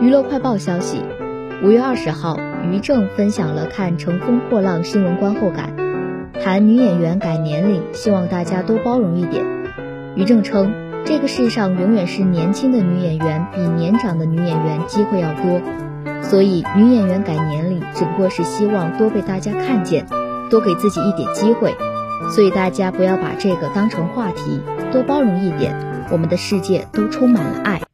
[0.00, 1.02] 娱乐快报消息
[1.62, 2.38] 五月二十号
[2.72, 5.76] 于正分享了看乘风破浪新闻观后感
[6.42, 9.44] 谈女演员改年龄希望大家多包容一点。
[10.16, 10.72] 于正称
[11.04, 15.60] 这个世上永远是年轻的女演员比年长的女演员机会要多
[16.22, 20.06] 所以女演员改年龄只不过是希望多被大家看见
[20.48, 21.74] 多给自己一点机会
[22.34, 24.62] 所以大家不要把这个当成话题
[24.92, 25.76] 多包容一点
[26.10, 27.89] 我们的世界都充满了爱。